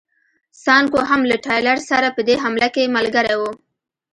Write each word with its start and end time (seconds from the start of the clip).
سانکو 0.63 0.99
هم 1.09 1.21
له 1.31 1.35
ټایلر 1.45 1.77
سره 1.89 2.07
په 2.15 2.21
دې 2.27 2.35
حمله 2.43 2.67
کې 2.75 2.93
ملګری 2.95 3.35
و. 3.37 3.41